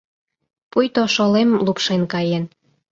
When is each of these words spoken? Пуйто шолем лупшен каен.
Пуйто 0.71 1.03
шолем 1.15 1.49
лупшен 1.65 2.01
каен. 2.11 2.43